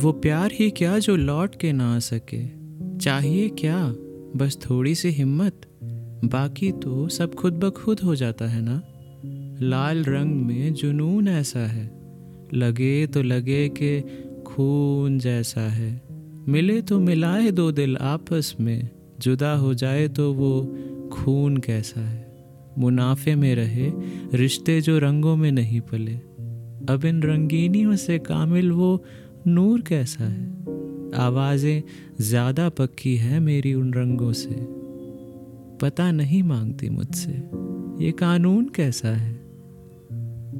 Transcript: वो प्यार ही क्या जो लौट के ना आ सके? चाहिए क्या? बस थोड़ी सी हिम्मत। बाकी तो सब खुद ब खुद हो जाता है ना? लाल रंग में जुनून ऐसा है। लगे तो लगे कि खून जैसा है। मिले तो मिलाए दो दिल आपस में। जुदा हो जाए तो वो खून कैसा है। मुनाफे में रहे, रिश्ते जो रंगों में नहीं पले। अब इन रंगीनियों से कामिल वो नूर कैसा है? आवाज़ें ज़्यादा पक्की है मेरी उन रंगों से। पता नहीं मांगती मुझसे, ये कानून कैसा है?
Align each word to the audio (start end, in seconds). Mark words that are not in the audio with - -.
वो 0.00 0.12
प्यार 0.12 0.50
ही 0.54 0.70
क्या 0.70 0.98
जो 0.98 1.16
लौट 1.16 1.54
के 1.54 1.72
ना 1.72 1.96
आ 1.96 1.98
सके? 1.98 2.46
चाहिए 2.98 3.48
क्या? 3.48 3.94
बस 4.36 4.58
थोड़ी 4.70 4.94
सी 4.94 5.08
हिम्मत। 5.08 5.60
बाकी 6.24 6.72
तो 6.72 7.08
सब 7.08 7.34
खुद 7.34 7.52
ब 7.52 7.70
खुद 7.70 8.00
हो 8.00 8.14
जाता 8.14 8.46
है 8.46 8.62
ना? 8.62 8.82
लाल 9.66 10.04
रंग 10.04 10.34
में 10.34 10.74
जुनून 10.74 11.28
ऐसा 11.28 11.60
है। 11.60 11.90
लगे 12.54 13.06
तो 13.06 13.22
लगे 13.22 13.68
कि 13.68 14.00
खून 14.46 15.18
जैसा 15.18 15.60
है। 15.60 16.02
मिले 16.48 16.82
तो 16.82 17.00
मिलाए 17.00 17.50
दो 17.50 17.72
दिल 17.72 17.96
आपस 17.96 18.56
में। 18.60 18.88
जुदा 19.20 19.52
हो 19.52 19.74
जाए 19.74 20.08
तो 20.08 20.32
वो 20.32 20.78
खून 21.12 21.56
कैसा 21.56 22.00
है। 22.00 22.44
मुनाफे 22.78 23.34
में 23.34 23.54
रहे, 23.54 23.92
रिश्ते 24.34 24.80
जो 24.80 24.98
रंगों 24.98 25.36
में 25.36 25.52
नहीं 25.52 25.80
पले। 25.80 26.14
अब 26.92 27.04
इन 27.04 27.22
रंगीनियों 27.22 27.96
से 27.96 28.18
कामिल 28.18 28.72
वो 28.72 29.04
नूर 29.46 29.80
कैसा 29.80 30.24
है? 30.24 30.50
आवाज़ें 31.14 31.82
ज़्यादा 32.20 32.68
पक्की 32.68 33.16
है 33.16 33.40
मेरी 33.40 33.74
उन 33.74 33.94
रंगों 33.94 34.32
से। 34.32 34.56
पता 35.82 36.12
नहीं 36.12 36.42
मांगती 36.42 36.90
मुझसे, 36.90 37.32
ये 38.04 38.12
कानून 38.12 38.68
कैसा 38.68 39.08
है? 39.08 39.39